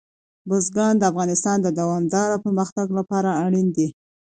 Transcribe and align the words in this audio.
بزګان 0.49 0.93
د 0.97 1.03
افغانستان 1.11 1.57
د 1.61 1.67
دوامداره 1.79 2.37
پرمختګ 2.45 2.87
لپاره 2.99 3.29
اړین 3.43 3.67
دي. 3.77 3.87